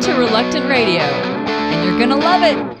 [0.00, 2.77] to Reluctant Radio, and you're going to love it.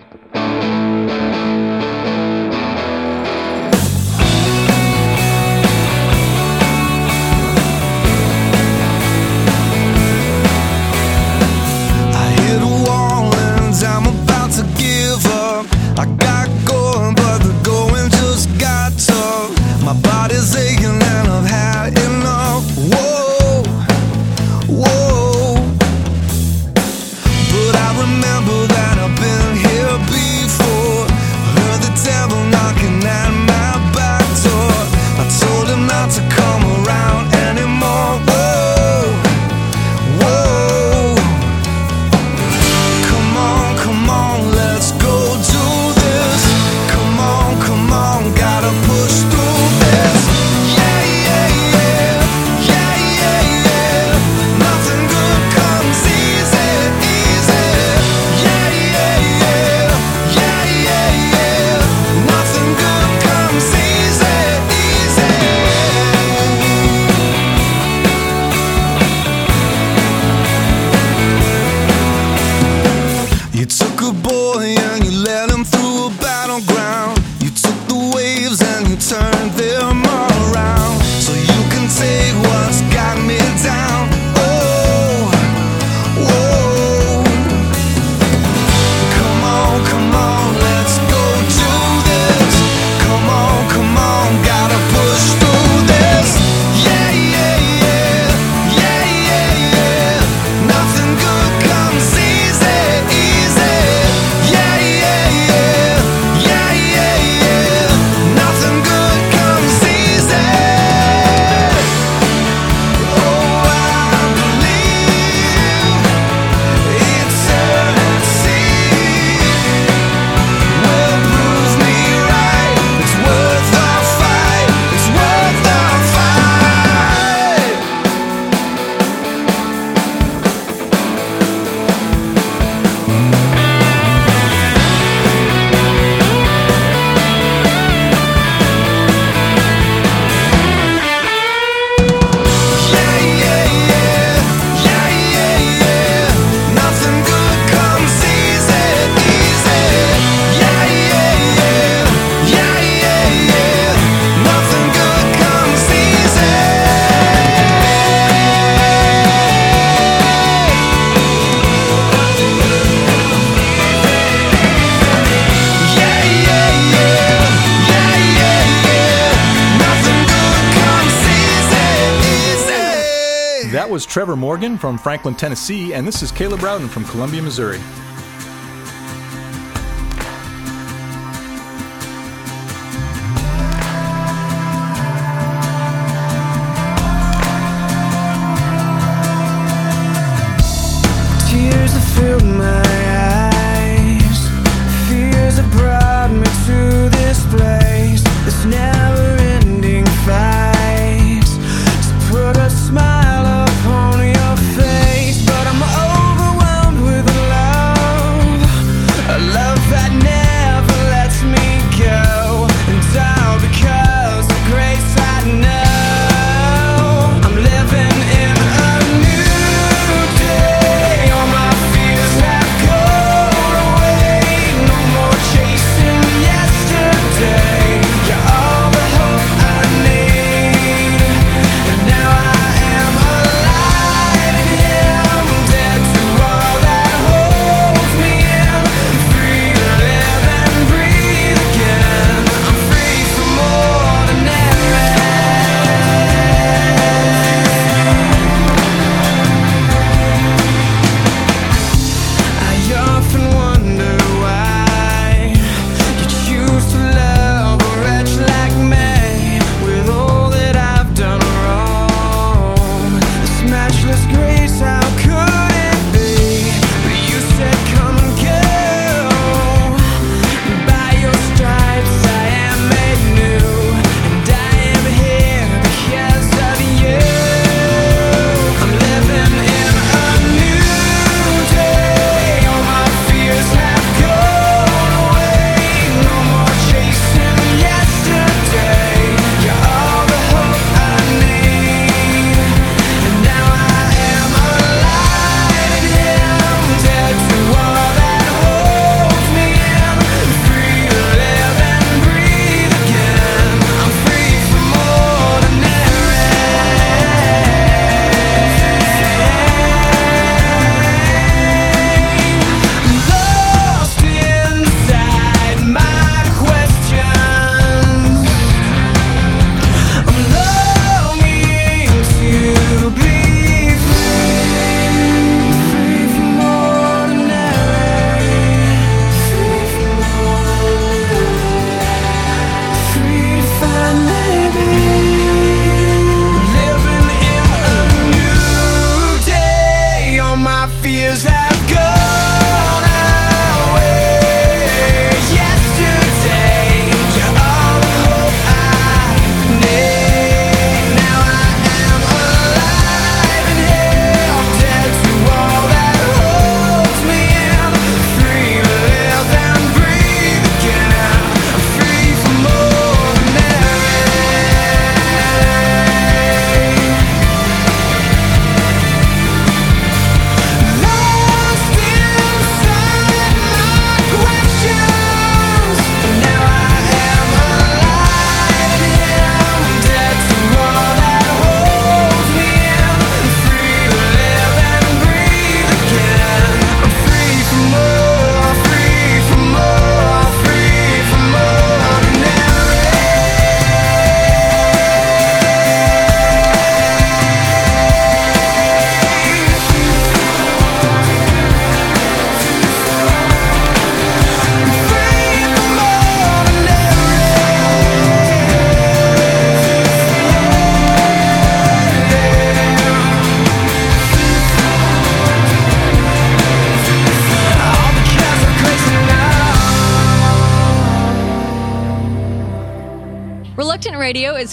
[173.98, 177.80] is Trevor Morgan from Franklin, Tennessee, and this is Caleb Rowden from Columbia, Missouri.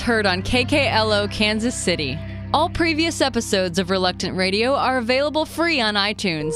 [0.06, 2.16] heard on KKLO Kansas City.
[2.54, 6.54] All previous episodes of Reluctant Radio are available free on iTunes.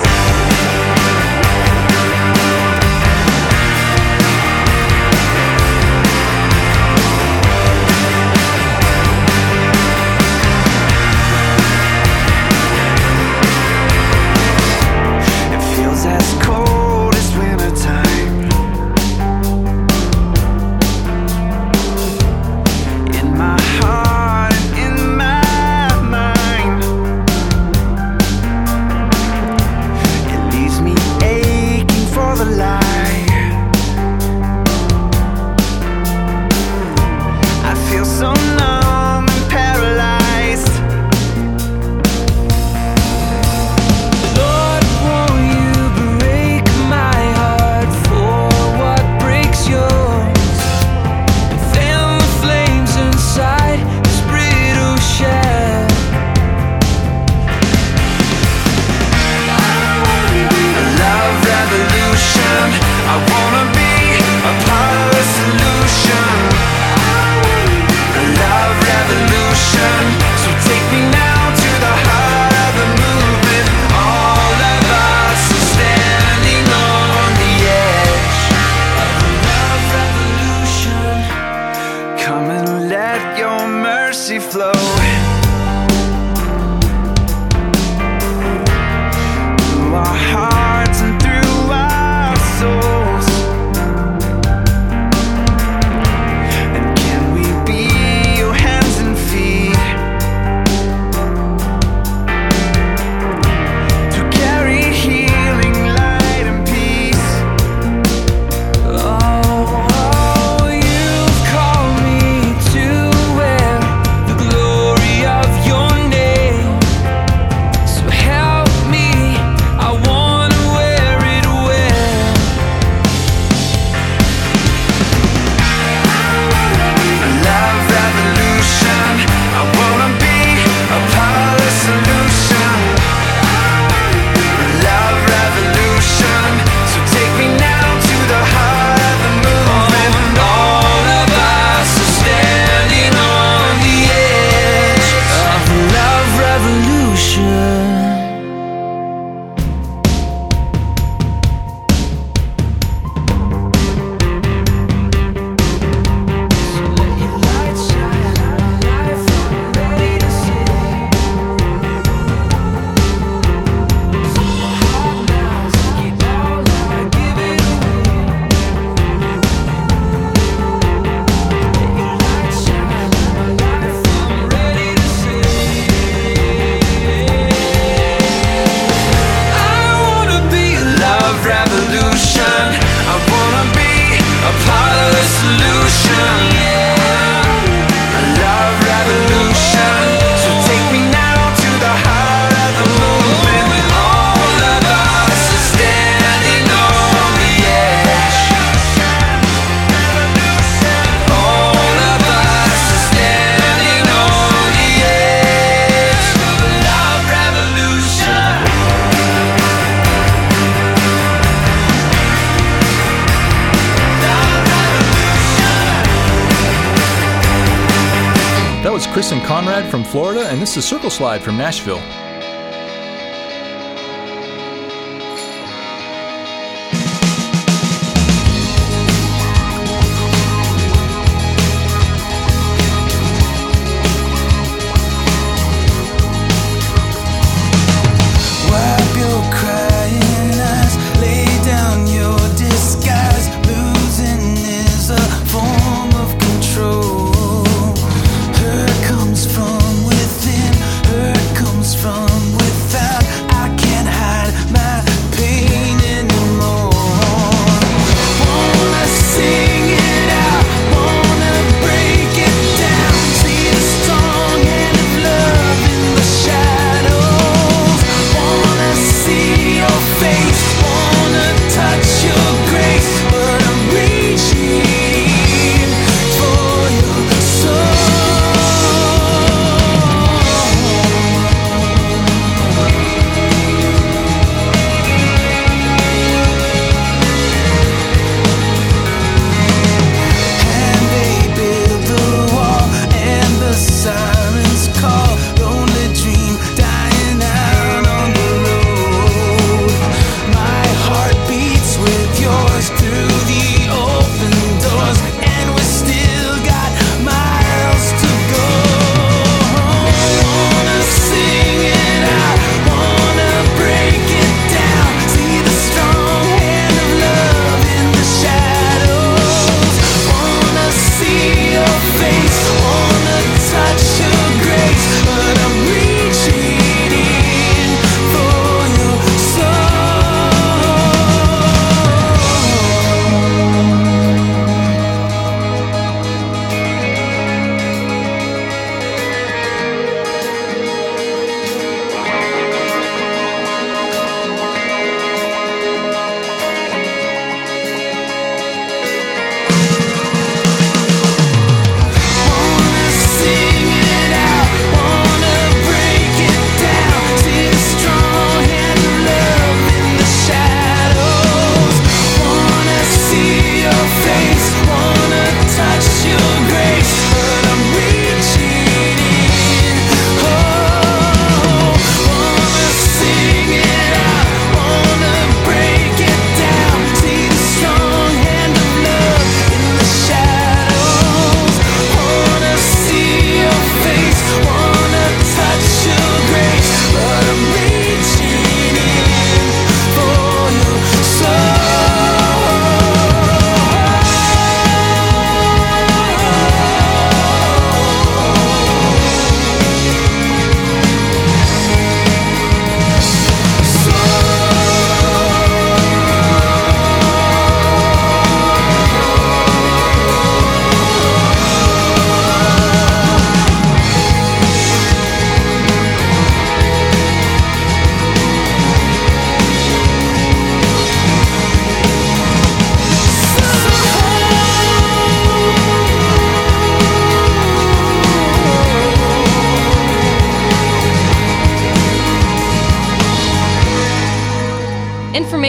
[219.99, 222.28] from Florida, and this is Circle Slide from Nashville.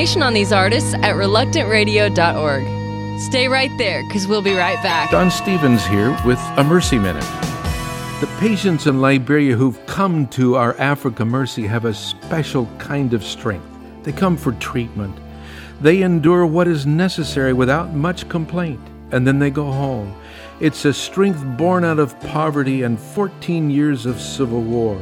[0.00, 3.21] Information on these artists at reluctantradio.org.
[3.21, 5.11] Stay right there, because we'll be right back.
[5.11, 7.26] Don Stevens here with a Mercy Minute.
[8.23, 13.23] The patients in Liberia who've come to our Africa Mercy have a special kind of
[13.23, 13.66] strength.
[14.02, 15.14] They come for treatment.
[15.83, 18.80] They endure what is necessary without much complaint,
[19.12, 20.19] and then they go home.
[20.61, 24.99] It's a strength born out of poverty and 14 years of civil war.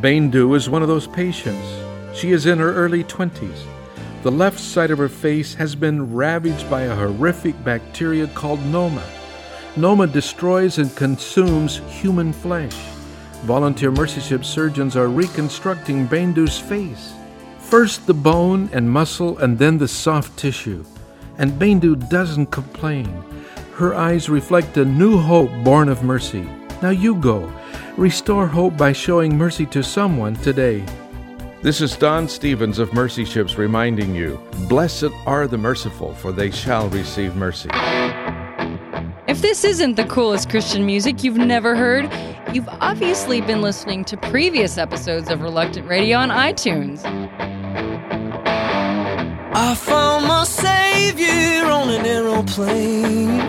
[0.00, 2.18] Baindu is one of those patients.
[2.18, 3.66] She is in her early 20s.
[4.24, 9.04] The left side of her face has been ravaged by a horrific bacteria called Noma.
[9.76, 12.74] Noma destroys and consumes human flesh.
[13.42, 17.12] Volunteer mercy ship surgeons are reconstructing Baindu's face.
[17.58, 20.86] First the bone and muscle, and then the soft tissue.
[21.36, 23.22] And Baindu doesn't complain.
[23.74, 26.48] Her eyes reflect a new hope born of mercy.
[26.80, 27.52] Now you go.
[27.98, 30.82] Restore hope by showing mercy to someone today.
[31.64, 36.50] This is Don Stevens of Mercy Ships reminding you Blessed are the merciful, for they
[36.50, 37.70] shall receive mercy.
[39.26, 42.12] If this isn't the coolest Christian music you've never heard,
[42.52, 47.00] you've obviously been listening to previous episodes of Reluctant Radio on iTunes.
[49.54, 53.40] I found my savior on an aeroplane.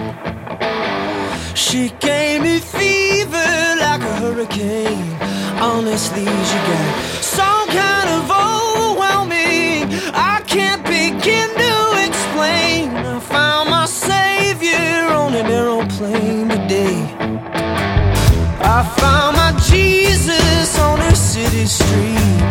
[1.54, 5.18] She gave me fever like a hurricane.
[5.60, 9.92] Honestly, she got some kind of overwhelming.
[10.14, 11.74] I can't begin to
[12.08, 12.96] explain.
[12.96, 16.98] I found my savior on an aeroplane today.
[18.78, 22.42] I found my Jesus on a city street.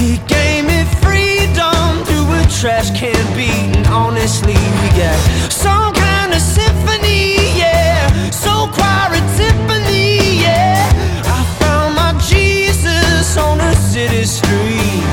[0.00, 3.76] He gave me freedom through a trash can beat.
[3.76, 5.18] And honestly, we got
[5.52, 8.30] some kind of symphony, yeah.
[8.30, 10.93] So choir timpani, yeah.
[13.94, 15.04] City street.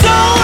[0.00, 0.43] Don't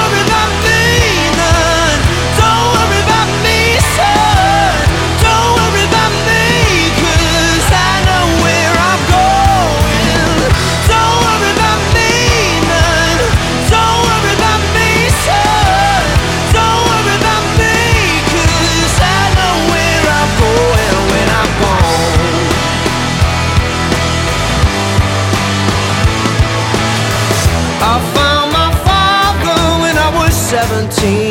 [30.72, 31.29] was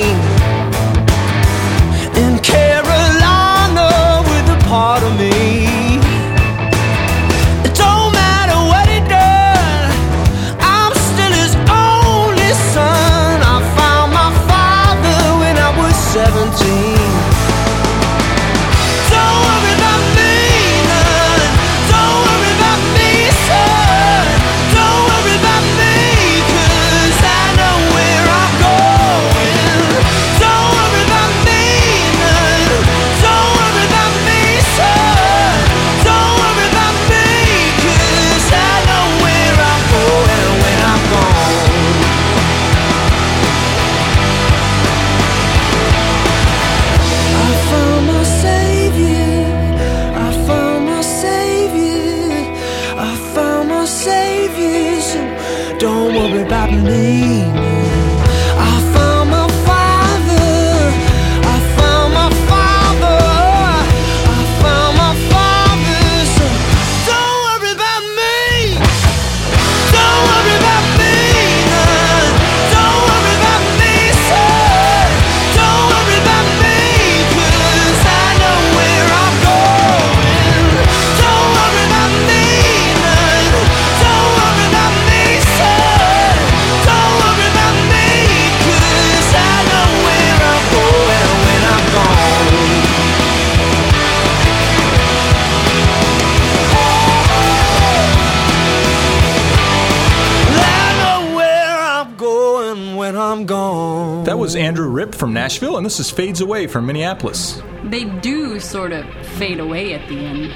[103.29, 104.23] I'm gone.
[104.23, 107.61] That was Andrew Rip from Nashville, and this is Fades Away from Minneapolis.
[107.83, 109.05] They do sort of
[109.37, 110.51] fade away at the end.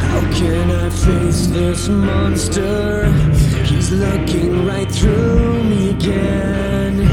[0.00, 3.63] How can I face this monster?
[3.94, 7.06] Looking right through me again.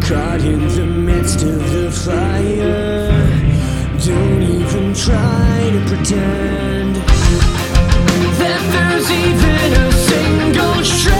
[0.00, 3.10] Caught in the midst of the fire.
[4.02, 6.96] Don't even try to pretend
[8.40, 11.19] that there's even a single shred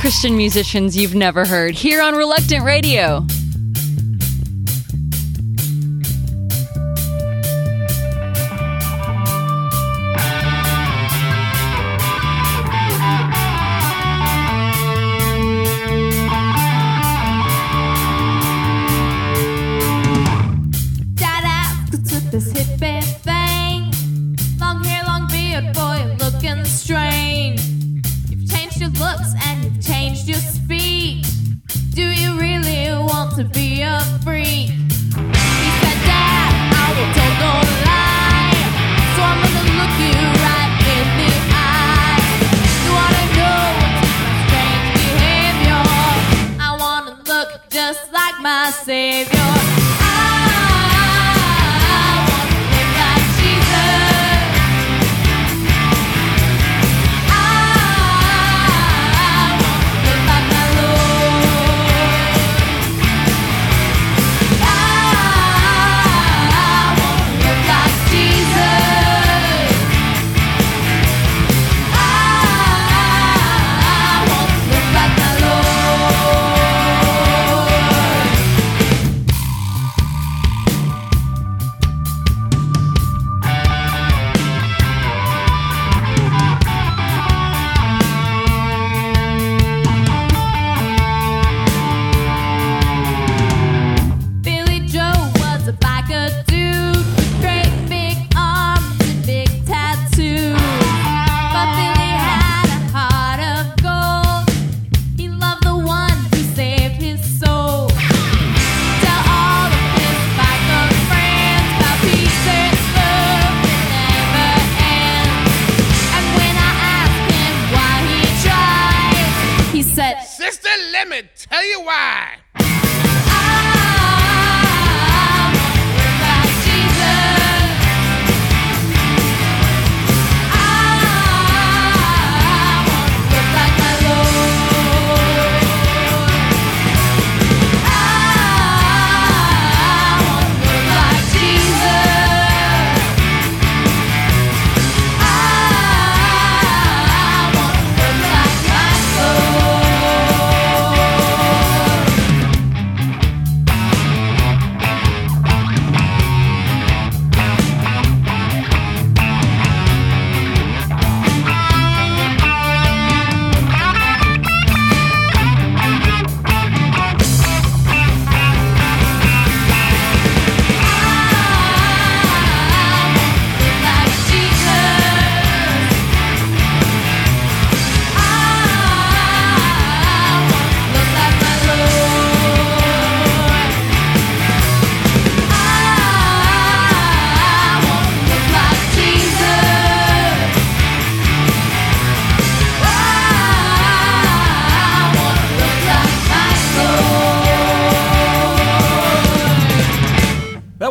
[0.00, 3.26] Christian musicians you've never heard here on Reluctant Radio.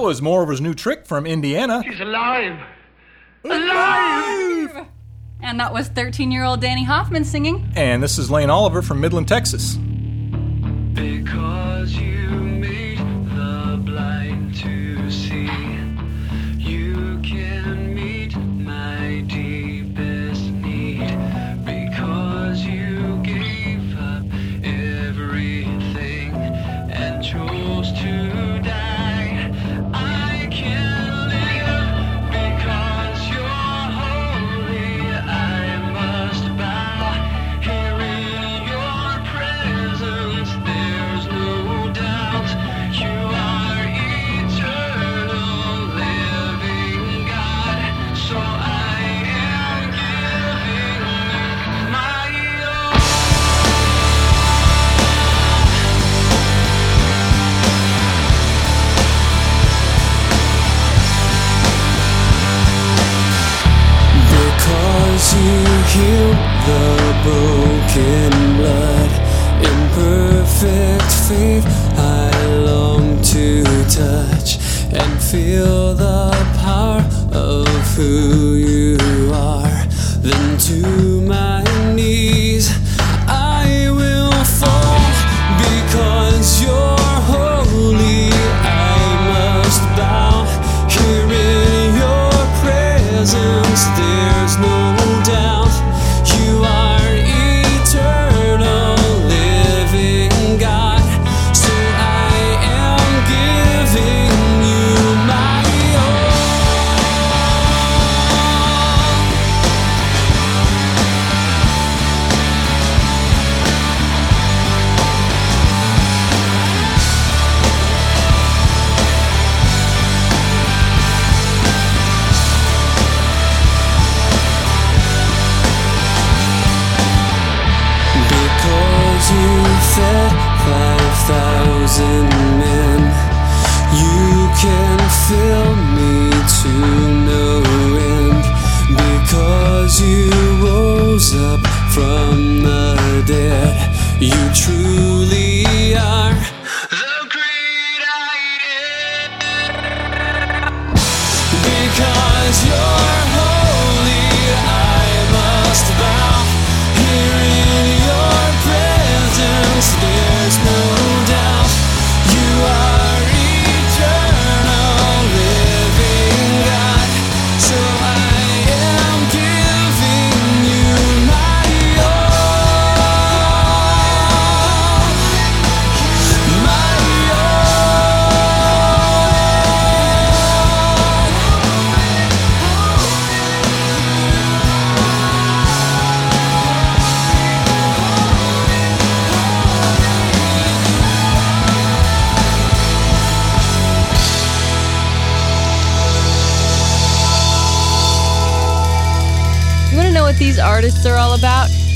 [0.10, 1.84] That was Moreover's new trick from Indiana.
[1.84, 2.60] He's alive.
[3.44, 4.88] alive.
[5.40, 7.72] And that was 13 year old Danny Hoffman singing.
[7.76, 9.76] And this is Lane Oliver from Midland, Texas.
[10.96, 12.28] Because you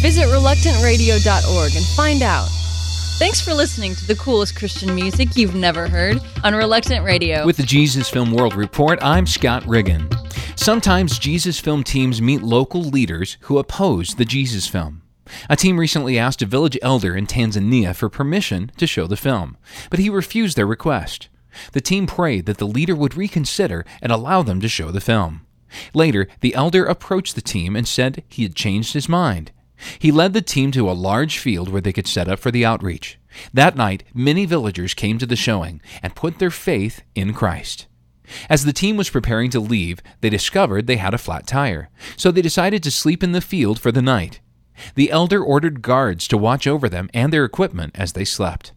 [0.03, 2.49] Visit reluctantradio.org and find out.
[3.19, 7.45] Thanks for listening to the coolest Christian music you've never heard on Reluctant Radio.
[7.45, 10.09] With the Jesus Film World Report, I'm Scott Riggin.
[10.57, 15.03] Sometimes Jesus Film teams meet local leaders who oppose the Jesus film.
[15.49, 19.55] A team recently asked a village elder in Tanzania for permission to show the film,
[19.89, 21.29] but he refused their request.
[21.71, 25.45] The team prayed that the leader would reconsider and allow them to show the film.
[25.93, 29.53] Later, the elder approached the team and said he had changed his mind.
[29.99, 32.65] He led the team to a large field where they could set up for the
[32.65, 33.19] outreach.
[33.53, 37.87] That night, many villagers came to the showing and put their faith in Christ.
[38.49, 42.31] As the team was preparing to leave, they discovered they had a flat tire, so
[42.31, 44.39] they decided to sleep in the field for the night.
[44.95, 48.71] The elder ordered guards to watch over them and their equipment as they slept.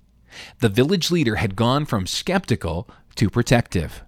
[0.60, 4.02] The village leader had gone from skeptical to protective.